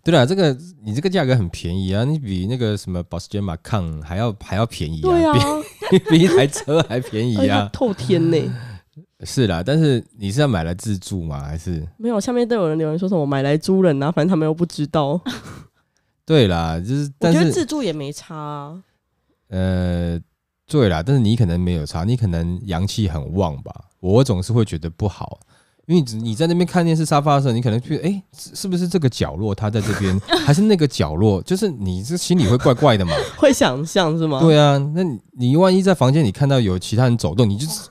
[0.05, 5.35] 对了，这个你这个价格很便宜啊，你比那个什么保时捷马康还要还要便宜啊，对啊，
[5.91, 8.37] 比 比一台车还便宜啊，透天呢。
[9.25, 11.43] 是啦，但是你是要买来自住吗？
[11.43, 12.21] 还是没有？
[12.21, 15.19] 下面都有人留言说什么买来租人啊，反正他们又不知道。
[16.27, 18.83] 对啦，就是但是我觉得自住也没差啊。
[19.49, 20.21] 呃，
[20.67, 23.73] 对啦，但是你可能没有差，你可能阳气很旺吧。
[24.01, 25.41] 我总是会觉得不好，
[25.87, 31.43] 因为你你在那边看电视沙发的时候，你可能觉得，哎，是不是这个角落他在这边， 还是那个角落？
[31.43, 33.13] 就是你这心里会怪怪的嘛？
[33.37, 34.41] 会想象是吗？
[34.41, 37.83] 对啊，那你你万一在房间里看到有其他人走动，你就是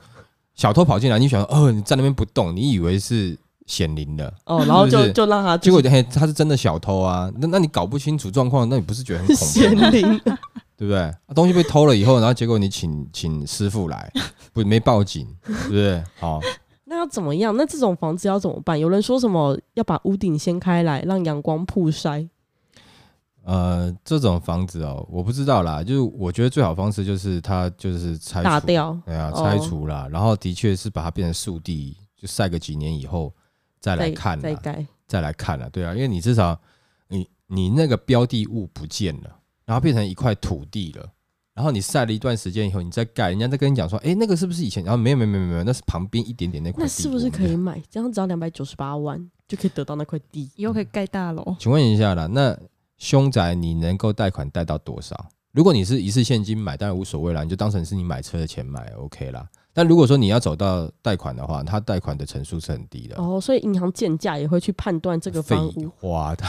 [0.54, 7.30] 小偷跑进来，你想说，哦，你在那边不动，你以为是显灵的哦，然后就就让他、就是，结果嘿，他是真的小偷啊？
[7.38, 9.44] 那那你搞不清楚状况，那你不是觉得很恐怖？
[9.46, 10.20] 显灵，
[10.76, 11.14] 对不对？
[11.32, 14.12] 东西被偷了以后，然后结果你请请师傅来，
[14.52, 16.02] 不没报警，对不对？
[16.18, 16.40] 好。
[16.94, 17.54] 那要怎么样？
[17.56, 18.78] 那这种房子要怎么办？
[18.78, 22.26] 有人说什么要把屋顶掀开来，让阳光曝晒。
[23.42, 25.82] 呃，这种房子哦，我不知道啦。
[25.82, 30.04] 就是我觉得最好方式就是它就是拆除，打掉，对啊，拆除啦。
[30.04, 33.34] 哦、然后的确是把它变成树地，就晒个几年以后
[33.80, 35.68] 再来看，再盖，再来看了。
[35.70, 36.58] 对啊，因为你至少
[37.08, 41.10] 你你那个标的物不见了，然后变成一块土地了。
[41.54, 44.82] 然后你晒了一段时间以后，你再盖，人家再跟你讲说，哎，那个是不是以前？
[44.82, 46.82] 然后没有没有没有没有，那是旁边一点点那块地。
[46.82, 47.80] 那是不是可以买？
[47.88, 51.54] 这样只要两百九十八万就可以得到那块地，以后可以盖大楼。
[51.60, 52.58] 请问一下啦，那
[52.98, 55.28] 凶宅你能够贷款贷到多少？
[55.52, 59.48] 如果你是一次现金买，当然无所谓啦，你就当成是你买车的钱买，OK 啦。
[59.74, 66.08] 但如果说你要走到贷款的话，它贷款的成数是很低的哦，所以银行建价也会去判断这个房屋。
[66.08, 66.44] 哇， 的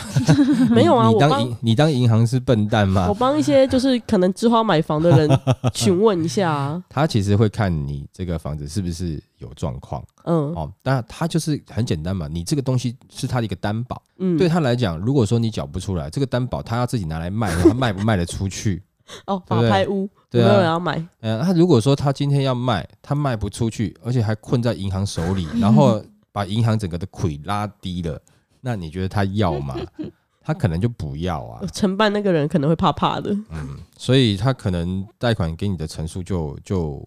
[0.69, 3.07] 没有啊，你当银你当银行是笨蛋吗？
[3.09, 5.39] 我帮一些就是可能之后买房的人
[5.73, 6.83] 询问一下啊。
[6.87, 18.83] 他其实会看你这个房子是不是有状况，嗯，哦，但他就是很简单嘛，你这个东西是他的一个担保，嗯，对他来讲，如果说你缴不出来，这个担保他要自己拿来卖，他卖不卖得出去？
[19.27, 21.07] 哦，法拍屋，对对有没有人要买？
[21.21, 28.21] 嗯，他如果说他今天要卖，他卖不出去，而且还困在银行手里， 然后把银行整个的亏拉低了，
[28.61, 29.75] 那你觉得他要吗？
[30.43, 31.65] 他可能就不要啊。
[31.73, 33.31] 承办那个人可能会怕怕的。
[33.49, 37.03] 嗯，所以他可能贷款给你的成数就就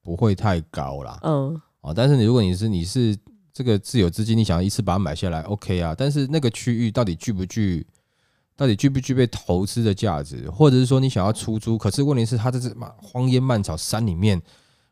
[0.00, 1.18] 不会太高啦。
[1.22, 3.16] 嗯，哦，但是你如果你是你是
[3.52, 5.92] 这个自有资金，你想要一次把它买下来，OK 啊。
[5.98, 7.84] 但是那个区域到底具不具？
[8.58, 11.78] 到底具不具备投资的价值，或者是说你想要出租？
[11.78, 12.68] 可是问题是，它在这
[13.00, 14.42] 荒烟蔓草山里面，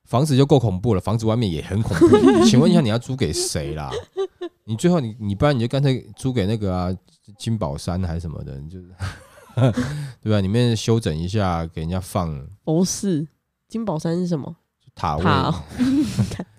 [0.05, 2.17] 房子就够恐怖了，房子外面也很恐怖。
[2.47, 3.91] 请问一下，你要租给谁啦？
[4.63, 6.97] 你最后你你不然你就干脆租给那个啊
[7.37, 8.79] 金宝山还是什么的，你就
[10.23, 10.41] 对吧？
[10.41, 12.41] 里面修整一下，给人家放。
[12.63, 13.27] 不是
[13.69, 14.55] 金宝山是什么？
[14.95, 15.65] 塔塔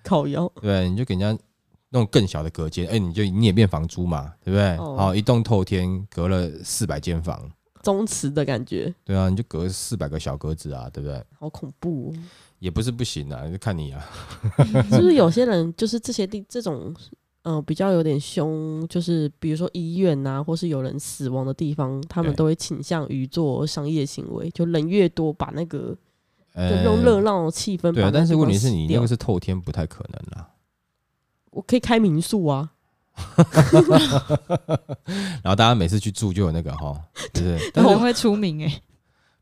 [0.04, 0.52] 烤窑。
[0.62, 1.42] 对，你就给人家。
[1.90, 4.76] 那种更小的隔间，哎、欸，你就你也变房租嘛，对不对？
[4.78, 7.50] 哦，好，一栋透天隔了四百间房，
[7.82, 8.94] 宗祠的感觉。
[9.06, 11.24] 对啊，你就隔四百个小格子啊，对不对？
[11.40, 12.20] 好恐怖、哦。
[12.60, 14.04] 也不是不行啊，就看你啊。
[14.92, 16.94] 是不是有些人就是这些地这种，
[17.44, 25.96] 嗯、呃，比较有点凶，就是比如说医院啊，或是有人死亡的地方，他们都会倾向于做商业行为，就人越多，把那个
[26.56, 27.92] 就用热闹气氛、欸。
[27.94, 30.50] 对啊，但是问题是你那个是透天，不太可能啦。
[31.52, 32.70] 我可以开民宿啊，
[35.44, 36.94] 然后大家每次去住就有那个哈，
[37.34, 37.58] 是不是？
[37.74, 38.82] 可能会出名哎。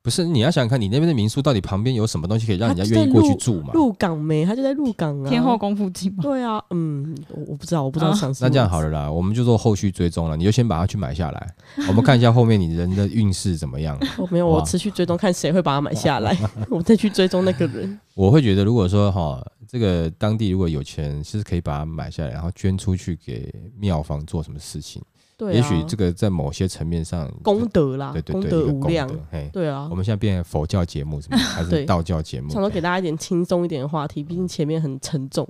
[0.01, 3.71] 不是，你要想想看你那边的民宿到底旁边有什么东西可以让人家愿意过去住嘛？
[3.73, 6.21] 鹿港没，他就在鹿港啊，天后宫附近嘛。
[6.21, 8.47] 对啊，嗯，我不知道，我不知道想什么。
[8.47, 11.55] 那这样好了啦，我们就做后续追踪了，你就先把它去买下来，
[11.89, 13.97] 我们看一下后面你人的运势怎么样。
[14.17, 16.37] 我没有，我持续追踪看谁会把它买下来，
[16.69, 17.99] 我再去追踪那个人。
[18.13, 19.43] 我会觉得，如果说哈，
[19.75, 25.03] 这个当地如果有钱，其实可以把它买下来，然后捐出去给庙方做什么事情。
[25.35, 29.09] 对、啊，也许这个在某些层面上功德啦，对对对，功德无量。
[29.29, 32.49] 嘿，对啊，我们现在变成佛教节目，什么还是道教节目？
[32.49, 35.45] 想说给大家一点轻松一点的话题，毕竟前面很沉重。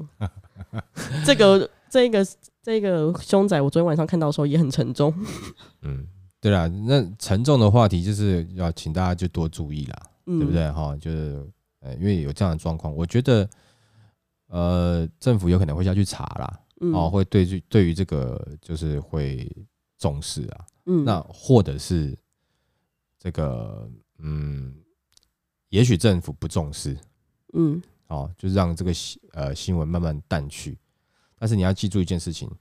[1.24, 2.26] 这个这个
[2.64, 5.14] 这个凶宅，我昨天晚上看到的时候也很沉重。
[5.86, 6.08] 嗯，
[6.42, 10.72] 对啦，那沉重的话题就是要请大家就多注意啦，嗯、对不对？
[10.72, 11.46] 哈，就是
[11.82, 13.48] 呃，因为有这样的状况，我觉得
[14.56, 19.52] 呃，政府有可能会下去查啦，嗯、哦，会对于对于这个就是会。
[19.98, 22.16] 重视啊，嗯，那或者是
[23.18, 24.76] 这个，嗯，
[25.70, 26.96] 也许政府不重视，
[27.54, 30.78] 嗯，哦，就让这个新呃新闻慢慢淡去。
[31.40, 32.52] 但是你要记住一件事情，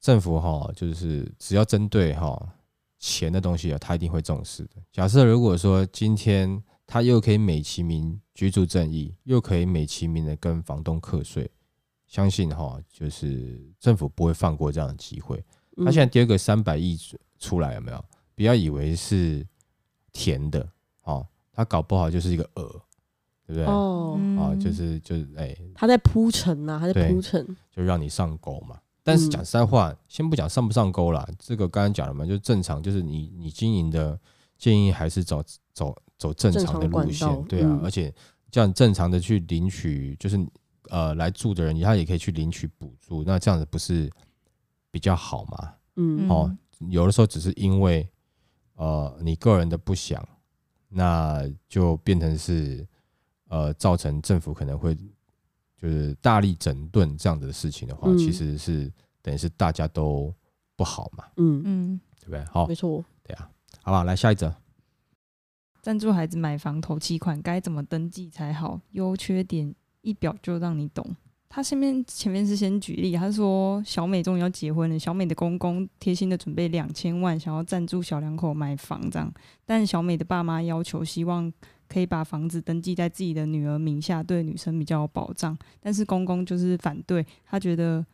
[0.00, 2.36] 政府哈，就是只要针对哈
[2.98, 4.82] 钱的东西啊，他一定会重视的。
[4.92, 11.50] 假设如果说今天他又可以美其名居住正义，又可以美其名的跟房东课税，
[12.06, 15.44] 相信哈，就是政府不会放过这样的机会。
[15.84, 16.96] 他现在丢个三百亿
[17.38, 18.04] 出来，有没有？
[18.34, 19.46] 不要以为是
[20.12, 20.66] 甜的
[21.02, 22.62] 哦，他搞不好就是一个饵，
[23.46, 23.64] 对不对？
[23.64, 28.78] 哦，啊，就是就是哎，他在铺陈呐，他在铺陈，就让你上钩嘛。
[29.02, 34.18] 但是讲实在话，先不讲上不上钩啦，这个刚刚讲了嘛，就正常，就是你你经营的
[34.58, 38.12] 建议还是走走走正常的路线，对啊，而且
[38.50, 40.38] 这样正常的去领取，就是
[40.88, 44.10] 呃来住的人，他也可以去领取补助，那这样子不是
[44.90, 45.74] 比较好吗？
[45.96, 46.56] 嗯，哦，
[46.88, 48.08] 有的时候只是因为
[48.74, 50.26] 呃你个人的不想，
[50.88, 52.86] 那就变成是
[53.48, 54.94] 呃造成政府可能会
[55.76, 60.34] 就是大力整顿这样子的事情的话，嗯、其实是等于是大家都
[60.74, 61.24] 不好嘛。
[61.36, 62.44] 嗯嗯，对不对？
[62.46, 63.04] 好，没错。
[63.22, 63.50] 对啊，
[63.82, 64.04] 好吧？
[64.04, 64.54] 来下一则。
[65.86, 68.80] 赞助孩子买房头期款该怎么登记才好？
[68.90, 71.14] 优缺点一表就让你懂。
[71.48, 79.32] 他前面前面是先举例，他说小美终于要结婚了，小美的公公贴心的准备两千万，想要赞助小两口买房这样。
[79.64, 81.52] 但小美的爸妈要求，希望
[81.88, 85.56] 可以把房子登记在自己的女儿名下，对女生比较有保障。
[85.78, 88.04] 但是公公就是反对，他觉得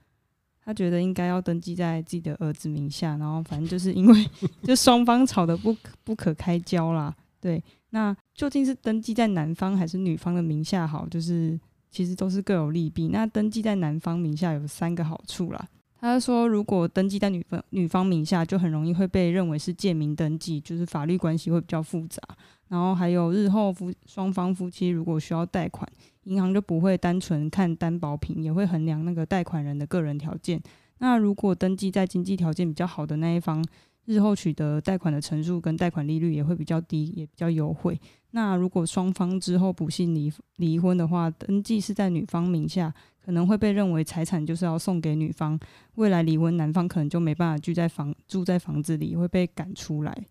[0.62, 3.16] 他觉得应该要登记在自己的儿子名下。
[3.16, 4.30] 然后反正就是因为
[4.62, 7.16] 就双方吵得不不可开交啦。
[7.42, 11.04] 对，那究竟是登记在男方还是女方的名下好？
[11.08, 11.58] 就是
[11.90, 13.08] 其实都是各有利弊。
[13.08, 15.68] 那登记在男方名下有三个好处啦。
[16.00, 22.22] 他说，如果登记在女方女方名下，就很容易会被认为是借名登记，就是法律关系会比较复杂。
[22.68, 25.88] 然后还有日后夫双方夫妻如果需要贷款，
[26.24, 30.62] 银行就不会单纯看担保品，也会衡量那个贷款人的个人条件。
[30.98, 33.64] 那如果登记在经济条件比较好的那一方，
[34.04, 37.98] 日后取得贷款的成数跟贷款利率也会比较低，也比较优惠。
[38.32, 42.92] 那如果双方之后不幸离离婚的话，登记是在女方名下，
[43.24, 45.58] 可能会被认为财产就是要送给女方。
[45.96, 50.26] 未来离婚，男方可能就没办法住在房住在房子里，会被赶出来。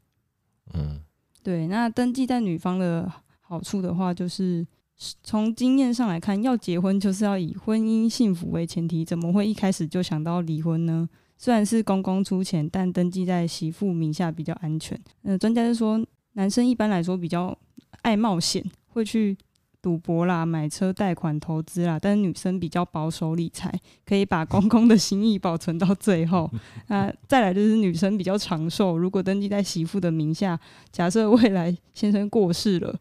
[0.73, 0.99] 嗯，
[1.43, 1.67] 对。
[1.67, 4.65] 那登记在女方的好处的话，就是
[5.23, 11.07] 从经验上来看，要结婚就是要以婚姻幸福为前提，怎么会一开始就想到离婚呢？
[11.41, 14.95] 虽然是公公出钱，但登记在媳妇名下比较安全。
[15.23, 15.99] 呃，专家就说，
[16.33, 17.57] 男生一般来说比较
[18.03, 19.35] 爱冒险，会去
[19.81, 23.73] 赌博啦、买车贷款投资啦，但是女生比较保守理财，
[24.05, 26.47] 可以把公公的心意保存到最后。
[26.89, 30.59] 那再来就是女生比较长寿，如果登记在媳妇的名下，
[30.91, 32.95] 假设未来先生过世了。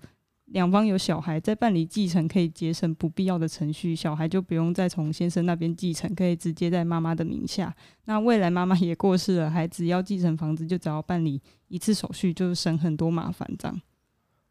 [0.51, 7.73] 两方有小孩，在办理继承可以节省不必要的程序，小孩就不用再从先生那边继承，可以直接在妈妈的名下。
[8.07, 13.49] 那未来妈妈也过世了，孩子要继承房子，就只要办理一次手续，就省很多麻烦。
[13.57, 13.81] 这样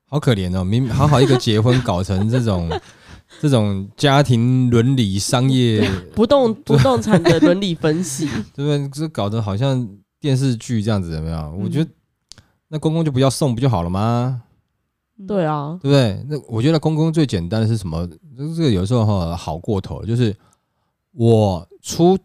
[0.05, 2.69] 好可怜哦，明好好一个结婚，搞成这种
[3.41, 5.85] 这种家庭伦理、商业
[6.15, 8.89] 不动不动产的伦理分析， 对不对？
[8.89, 9.85] 这搞得好像
[10.19, 11.51] 电视剧这样子，有没有？
[11.61, 11.91] 我觉得
[12.69, 14.43] 那公公就不要送不就好了吗？
[15.27, 16.25] 对啊，对不对？
[16.29, 18.07] 那我觉得公公最简单的是什么？
[18.37, 20.35] 这个有时候哈好过头，就是
[21.11, 22.17] 我出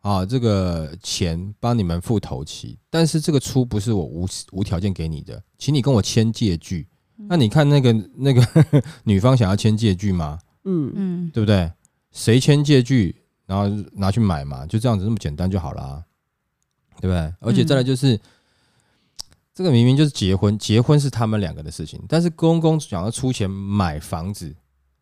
[0.00, 6.86] 啊这个钱帮你们付头期，但是这个出不是我无无条件给你的，请你跟我签借据。
[7.28, 8.40] 那你看那个那个
[9.02, 10.38] 女方想要签借据吗？
[10.64, 11.70] 嗯嗯，对不对？
[12.12, 16.04] 谁签借据，然后拿去买嘛，就这样子那么简单就好了，
[17.00, 17.34] 对不对？
[17.40, 18.18] 而且再来就是。
[19.58, 24.54] 这个明明就是结婚，结婚是他们两个的事情，但是公公想要出钱买房子，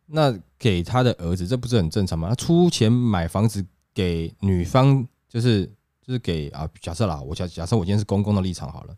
[0.07, 2.27] 那给他的儿子，这不是很正常吗？
[2.29, 5.63] 他出钱买房子给女方，就是
[6.01, 8.95] 就是给啊，假设啦，我假假设我今天是公公的立场好了，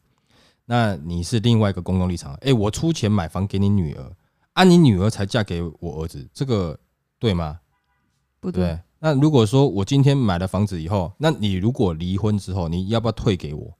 [0.64, 4.16] 那你是另外一个公公立场，哎，我出钱买房给你女儿，
[4.54, 6.80] 啊，你女儿才嫁给我儿子，这个
[7.20, 7.60] 对吗？
[8.40, 8.64] 不对。
[8.64, 8.80] 对。
[9.00, 13.78] 那如果说我今天买了房子以后，那你如果离婚之后，你要不要退给我？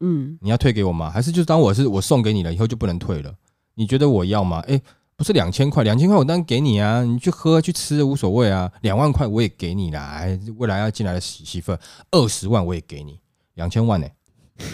[0.00, 1.10] 嗯，你要退给我吗？
[1.10, 3.34] 还是就当我是我送给你了，以后就不能退了？
[3.74, 4.62] 你觉得我要吗？
[4.68, 4.80] 哎，
[5.16, 8.70] 不是两千块，两千块我当然给你啊，你去喝去吃无所谓啊。
[8.82, 11.76] 两万块我也给你啦，哎，未来要进来的媳媳妇
[12.10, 13.18] 二十万我也给你，
[13.54, 14.14] 两千万呢、欸，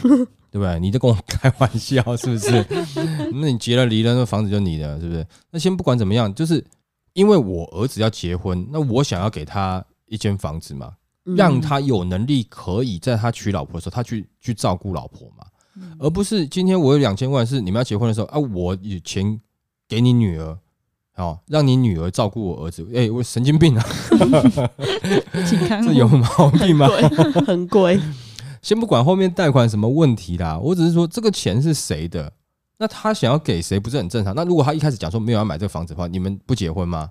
[0.50, 0.78] 对不对？
[0.78, 2.64] 你在跟我开玩笑是不是？
[3.32, 5.26] 那你结了离了，那房子就你的，是不是？
[5.50, 6.64] 那先不管怎么样，就是
[7.14, 10.92] 因为我儿子要结婚，那我想要给他一间房子嘛。
[11.24, 15.46] 让他有能力可以在他娶老婆的时候，他去去照顾老婆嘛，
[15.98, 19.40] 而不是今天我有两千万，是你们要结婚的时候啊，我有钱
[19.88, 20.58] 给你女儿，
[21.16, 23.84] 哦让你女儿照顾我儿子，哎，我神经病啊，
[25.84, 26.87] 这有毛病吗？
[27.46, 27.98] 很贵。
[28.60, 32.32] 先不管后面贷款什么问题啦，我只是说这个钱是谁的，
[32.78, 34.34] 那他想要给谁不是很正常？
[34.34, 37.09] 那如果他一开始讲说没有要买这个房子的话，你们不结婚吗？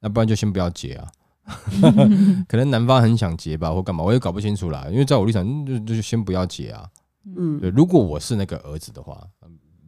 [0.00, 1.06] 那不然就先不要结啊。
[2.48, 4.86] 可能男方很想结吧，或干嘛，我也搞不清楚啦。
[4.90, 6.88] 因为在我立场，就就先不要结啊。
[7.36, 7.70] 嗯，对。
[7.70, 9.26] 如果我是那个儿子的话，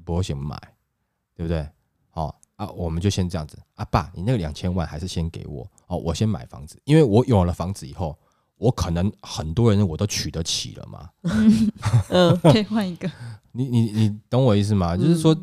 [0.05, 0.57] 不会先买，
[1.35, 1.69] 对不对？
[2.11, 3.59] 好啊，我们就先这样子。
[3.75, 5.69] 啊，爸，你那个两千万还是先给我。
[5.87, 8.17] 哦，我先买房子，因为我有了房子以后，
[8.57, 11.11] 我可能很多人我都娶得起了嘛。
[12.09, 13.11] 嗯， 可以换一个。
[13.53, 14.97] 你你你懂我意思吗？
[14.97, 15.37] 就是说，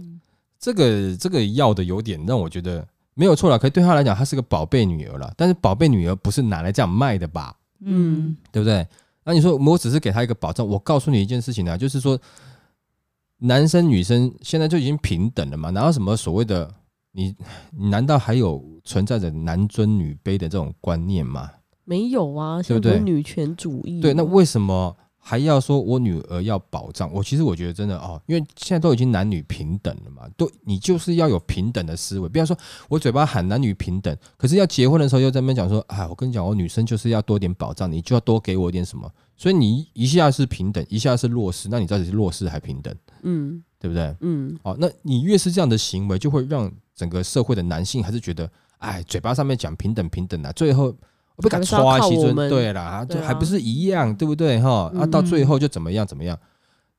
[0.59, 2.85] 这个这个要的有点让我觉得
[3.15, 5.33] 没有错了，可以对他来讲，她是个宝贝女儿了。
[5.35, 7.55] 但是宝贝女儿不是拿来这样卖的吧？
[7.79, 8.85] 嗯，对不对？
[9.23, 12.19] 那你说我只是给他一个保障，我告诉你一件事情呢，就是说，
[13.39, 16.71] 男生女生现在就已经平等了嘛，哪有什么所谓的
[17.11, 17.35] 你？
[17.71, 21.49] 你难道还有存在着男尊女卑的这种观念吗？
[21.83, 22.99] 没有啊，对不对？
[22.99, 24.01] 女权主义。
[24.01, 24.95] 对，那为什么？
[25.27, 32.55] 还要说我女儿要保障我，其实我觉得真的哦，因为现在都已经男女平等了嘛，都你就是要有平等的思维，不要说
[32.87, 42.95] 我嘴巴喊男女平等，可是要结婚的时候又在那边讲说，哎，我跟你讲，我女生就是要多点保障，你就要多给我一点什么，所以你一下是平等，一下是弱势，那你到底是弱势还平等？
[43.23, 44.15] 嗯，对不对？
[44.19, 48.47] 嗯，哦，那你越是这样的行为，就会让整个社会的男性还是觉得，
[48.77, 50.95] 哎，嘴巴上面讲平等平等啊，最后。
[51.35, 54.91] 我不敢刷西尊，对啦，这还不是一样，对不对哈？
[54.97, 56.37] 啊，到最后就怎么样怎么样？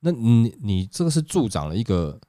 [0.00, 2.20] 那你你这个是助长了一个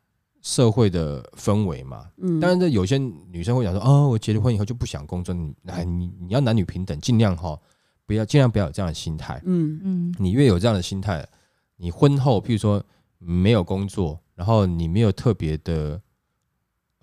[0.41, 2.05] 社会的氛围嘛？
[2.17, 5.53] 嗯，当然，这有些女生会讲说，哦，我结了婚以后就不想工作，你
[5.85, 7.59] 你你要男女平等，尽量哈，
[8.05, 9.41] 不要尽量不要有这样的心态。
[9.45, 11.27] 嗯嗯，你越有这样的心态，
[11.75, 12.81] 你婚后譬如说
[13.19, 16.01] 没有工作，然后你没有特别的。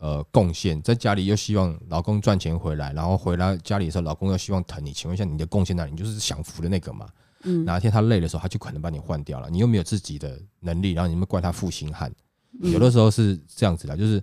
[0.05, 4.93] 呃，贡献在家里又希望老公赚钱回来，然后回来家里的时候，老公又希望疼你。
[4.93, 5.93] 请问一下，你的贡献哪里？
[5.93, 7.09] 你就是享福的那个嘛？
[7.45, 9.49] 嗯，哪一天他累的时候，他就可能把你换掉了。
[9.49, 12.13] 你又没有自己的能力，然后你们怪他负心汉。
[12.61, 14.23] 有的时候是这样子的，就是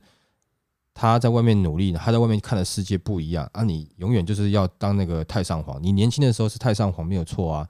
[0.94, 3.64] 他在外面努力，他在外面看的世界不一样啊。
[3.64, 5.82] 你永远就是要当那个太上皇。
[5.82, 7.68] 你年轻的时候是太上皇没有错啊，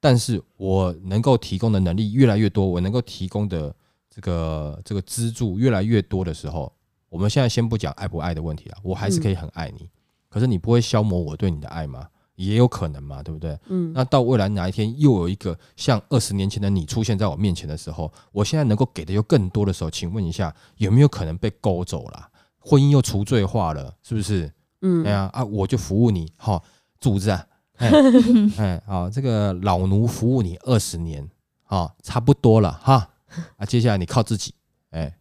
[0.00, 3.72] 但是我能够提供的能力越来越多，我能够提供的
[4.10, 6.72] 这个这个资助越来越多的时候。
[7.14, 9.88] 我们现在先不讲爱不爱的问题了，我还是可以很爱你，
[10.28, 12.08] 可是你不会消磨我对你的爱吗？
[12.34, 13.56] 也有可能嘛，对不对？
[13.68, 22.28] 嗯，那到未来哪一天又有一个像二十年前的你出现在我面前的时候，我现在能够给的又更多的时候，请问一下有没有可能被勾走了？
[22.58, 24.52] 婚姻又除罪化了，是不是？
[24.80, 26.64] 嗯，哎呀啊，我就服务你，好，
[26.98, 27.46] 主子啊，
[27.76, 27.92] 哎
[28.58, 31.30] 哎，好，这个老奴服务你二十年，
[31.62, 33.10] 好，差不多了哈，
[33.56, 34.52] 啊，接下来你靠自己，
[34.90, 35.16] 哎，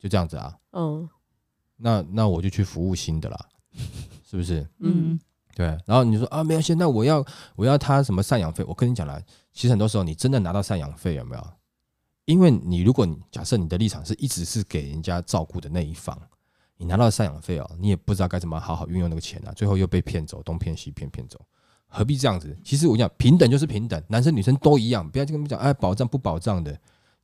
[0.00, 1.08] 就这样子啊，嗯。
[1.78, 3.48] 那那我就去服务新的啦，
[4.28, 4.66] 是不是？
[4.80, 5.18] 嗯，
[5.54, 5.66] 对。
[5.86, 7.24] 然后你说啊，没有，现在我要
[7.56, 8.64] 我要他什么赡养费？
[8.64, 9.18] 我跟你讲啦，
[9.52, 11.48] 其实很多时候你真的拿到赡养费有没有？
[12.24, 16.20] 因为你如果你假设你的立场是一直是给人家照顾的那一方，
[16.76, 21.40] 你拿到赡养费哦，你也不知道该怎么好好运用那个钱啊，最后又被骗走，东骗西骗骗走，
[21.86, 22.54] 何必这样子？
[22.64, 26.78] 其实我讲平等就是平等，男生女生都一样，不要跟他们讲哎保障不保障的。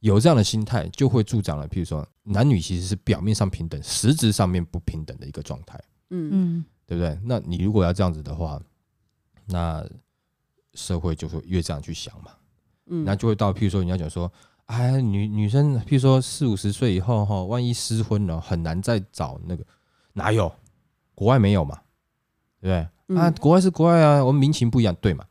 [0.04, 1.66] 有这样的心态，就会助长了。
[1.66, 5.82] 譬如说，男女其实是表面上平等，实质上面不平等的一个状态。
[6.10, 7.18] 嗯嗯，对不对？
[7.24, 8.60] 那你如果要这样子的话，
[9.46, 9.82] 那
[10.74, 12.32] 社会就会越这样去想嘛。
[12.84, 14.30] 嗯，那就会到譬如说，人家讲说，
[14.66, 19.64] 哎，女女生，譬如说四五十岁以后哈，万一失婚了，很难再找那个，
[20.12, 20.54] 哪有？
[21.14, 21.80] 国外没有嘛？
[22.60, 23.18] 对不对？
[23.18, 25.24] 啊，国外是国外啊，我们民情不一样，对嘛？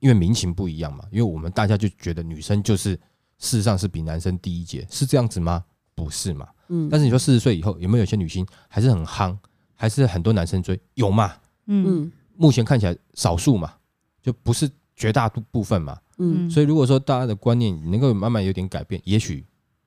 [0.00, 2.98] 因为民情不一样嘛，因为我们大家就觉得女生就是。
[3.38, 5.64] 事实上是比男生低一截，是这样子吗？
[5.94, 6.48] 不是嘛。
[6.68, 6.88] 嗯。
[6.90, 9.36] 但是你说四十岁以后有没有有些女星还是很夯，
[9.74, 10.78] 还是很多男生追？
[10.94, 11.34] 有嘛？
[11.66, 12.10] 嗯。
[12.36, 13.74] 目前看起来少数嘛，
[14.22, 15.98] 就不是绝大部分嘛。
[16.18, 16.50] 嗯。
[16.50, 19.44] 所以如果说大家的观念能够慢慢有点改变，也许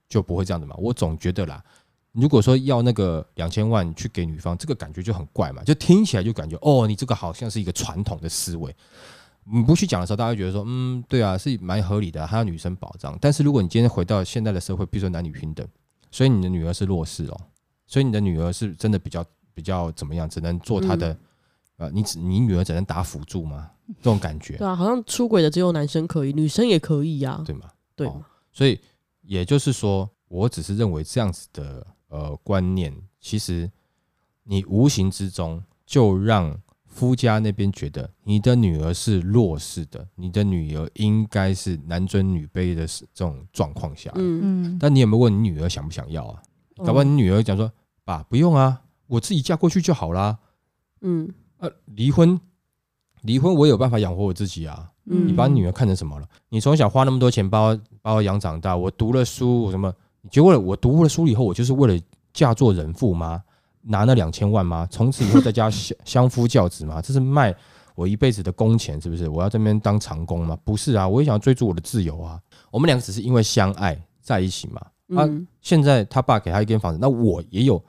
[0.08, 0.76] 就不会这样子嘛。
[0.78, 1.64] 我总觉得啦，
[2.12, 8.76] 如果说要那个两千万去给女方，这个感觉就很怪嘛，就听起来就感觉哦，你这个好像是一个传统的思维。
[9.52, 13.18] 你不去讲的时候，大家会觉得说，嗯，对啊，是蛮合理的，还有女生保障。
[13.20, 15.68] 但是如果你今天回到现在的社会，比如说男女平等，
[16.12, 17.42] 所以你的女儿是弱势哦，
[17.88, 21.18] 所以你的女儿是真的比较比较怎么样，只能做她的，
[21.78, 23.72] 呃，你只你女儿只能打辅助吗？
[23.98, 24.58] 这种感觉。
[24.58, 27.70] 对啊，好像出轨的只有男生可以，女生也可以呀，对吗？
[27.96, 28.12] 对，
[28.52, 28.80] 所以
[29.22, 33.72] 也就是说，我只是认为这样子的呃观念，其实
[34.44, 36.56] 你无形之中就让。
[37.00, 46.42] 夫家那边觉得你的女儿是弱势的，你的女儿应该是男尊女卑的这种状况下，嗯嗯，但你有没有问你女儿想不想要啊？
[46.86, 47.72] 搞不好你女儿讲说，
[48.04, 50.40] 爸不用啊，我自己嫁过去就好啦。
[51.00, 52.38] 嗯，呃，离婚，
[53.22, 54.92] 离婚我有办法养活我自己啊。
[55.06, 56.28] 嗯，你把你女儿看成什么了？
[56.50, 59.94] 你从小花那么多钱把我把我养长大，我读了书什么？
[60.30, 63.42] 结果我读了书以后，我就是为了嫁做人妇吗？
[63.82, 64.88] 拿那两千万吗？
[64.92, 67.02] 从此以后在家相相夫教子吗？
[67.02, 67.56] 这是卖
[67.96, 69.28] 我一辈子的工钱，是不是？
[69.28, 70.58] 我要这边当长工吗？
[70.64, 72.40] 不是啊，我也想要追逐我的自由啊。
[72.72, 74.82] 我们两个只是因为相爱在一起嘛。
[75.16, 75.28] 啊，
[75.62, 77.84] 现在他爸给他一间房子，那我也有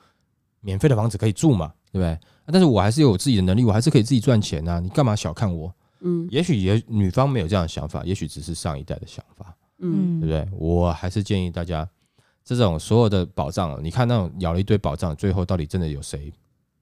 [0.61, 2.17] 免费的房子可以住嘛，对不对？
[2.47, 4.79] 但是我还是有自己的能力，我还是可以自己赚钱啊。
[4.79, 5.73] 你干嘛小看我？
[6.01, 10.57] 嗯，也许也女方没有这样的想法，也许只是上一代的想法，嗯，对不对？
[10.57, 11.87] 我还是建议大家。
[12.43, 16.31] 这种所有的保障，你看那种咬了一堆保障，最后到底真的有谁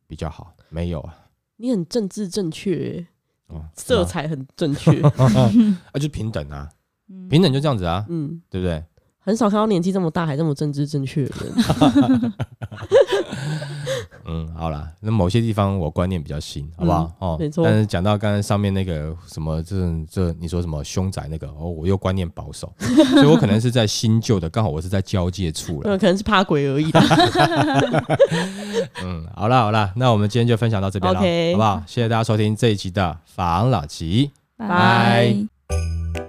[0.08, 0.54] 比较好？
[0.70, 1.16] 没有啊，
[1.58, 3.06] 你很政治正确，
[3.48, 6.70] 哦，色彩很正确， 啊，就平等啊，
[7.30, 8.84] 平等就这样子啊，嗯，对不对？
[9.30, 12.34] 很少看到年纪这么大还这么政治正确的人。
[14.26, 17.04] 嗯，好啦，那某些地方我观念比较新，好不好？
[17.20, 17.64] 嗯、哦，没错。
[17.64, 19.76] 但是讲到刚才上面那个什么，这
[20.10, 22.72] 这你说什么凶宅那个，哦，我又观念保守，
[23.14, 25.98] 所以我可能是在新旧的，刚好我是在交界处了。
[25.98, 26.92] 可能是怕鬼而已。
[29.04, 31.84] 嗯，好啦好啦，那我们今天就分享到这边了.好不好？
[31.88, 36.29] 谢谢大家收听这一集的房老吉，拜拜。